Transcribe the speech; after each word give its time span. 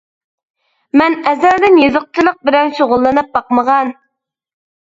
مەن 1.01 1.17
ئەزەلدىن 1.31 1.77
يېزىقچىلىق 1.83 2.39
بىلەن 2.49 2.73
شۇغۇللىنىپ 2.79 3.31
باقمىغان. 3.39 3.93